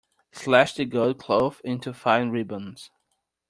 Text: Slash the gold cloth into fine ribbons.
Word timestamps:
Slash 0.31 0.73
the 0.73 0.85
gold 0.85 1.19
cloth 1.19 1.61
into 1.63 1.93
fine 1.93 2.31
ribbons. 2.31 2.89